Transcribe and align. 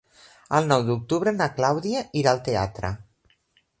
El 0.59 0.69
nou 0.71 0.85
d'octubre 0.87 1.33
na 1.35 1.49
Clàudia 1.59 2.03
irà 2.23 2.33
al 2.33 2.45
teatre. 2.49 2.95